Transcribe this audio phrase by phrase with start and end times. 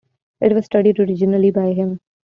[0.39, 1.99] It was studied originally by him.